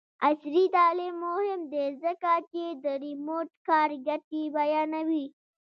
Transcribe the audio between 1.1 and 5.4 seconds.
مهم دی ځکه چې د ریموټ کار ګټې بیانوي.